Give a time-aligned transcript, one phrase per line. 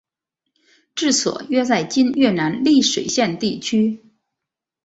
[0.95, 4.03] 治所约在今越南丽水县地区。